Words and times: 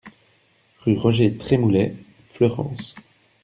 Rue 0.79 0.97
Roger 0.97 1.37
Trémoulet, 1.37 1.95
Fleurance 2.33 2.95